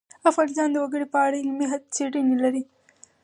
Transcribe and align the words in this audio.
افغانستان 0.29 0.67
د 0.71 0.75
وګړي 0.83 1.07
په 1.13 1.17
اړه 1.25 1.37
علمي 1.43 1.65
څېړنې 1.93 2.35
لري. 2.43 2.63